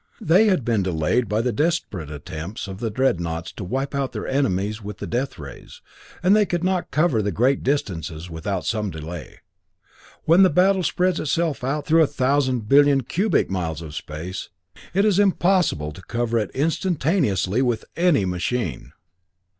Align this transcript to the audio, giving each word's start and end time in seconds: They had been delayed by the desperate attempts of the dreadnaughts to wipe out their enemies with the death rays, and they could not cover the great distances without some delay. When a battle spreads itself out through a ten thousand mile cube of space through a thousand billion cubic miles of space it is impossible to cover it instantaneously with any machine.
They 0.19 0.45
had 0.47 0.65
been 0.65 0.81
delayed 0.81 1.29
by 1.29 1.41
the 1.41 1.51
desperate 1.53 2.09
attempts 2.09 2.67
of 2.67 2.79
the 2.79 2.89
dreadnaughts 2.89 3.51
to 3.51 3.63
wipe 3.63 3.93
out 3.93 4.13
their 4.13 4.25
enemies 4.27 4.81
with 4.81 4.97
the 4.97 5.05
death 5.05 5.37
rays, 5.37 5.79
and 6.23 6.35
they 6.35 6.43
could 6.47 6.63
not 6.63 6.89
cover 6.89 7.21
the 7.21 7.31
great 7.31 7.61
distances 7.61 8.27
without 8.27 8.65
some 8.65 8.89
delay. 8.89 9.41
When 10.23 10.43
a 10.43 10.49
battle 10.49 10.81
spreads 10.81 11.19
itself 11.19 11.63
out 11.63 11.85
through 11.85 12.01
a 12.01 12.07
ten 12.07 12.13
thousand 12.15 12.67
mile 12.67 13.01
cube 13.01 13.01
of 13.03 13.03
space 13.03 13.03
through 13.03 13.03
a 13.03 13.03
thousand 13.03 13.03
billion 13.03 13.03
cubic 13.41 13.49
miles 13.51 13.81
of 13.83 13.93
space 13.93 14.49
it 14.95 15.05
is 15.05 15.19
impossible 15.19 15.91
to 15.91 16.01
cover 16.01 16.39
it 16.39 16.49
instantaneously 16.55 17.61
with 17.61 17.85
any 17.95 18.25
machine. 18.25 18.93